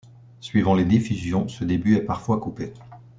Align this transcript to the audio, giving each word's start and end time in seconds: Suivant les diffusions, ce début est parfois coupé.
Suivant 0.39 0.73
les 0.73 0.83
diffusions, 0.83 1.47
ce 1.47 1.63
début 1.63 1.95
est 1.95 2.01
parfois 2.01 2.39
coupé. 2.39 2.73